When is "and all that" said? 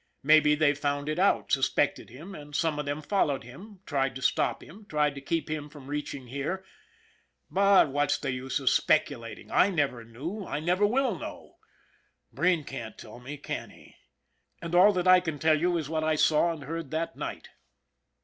14.59-15.07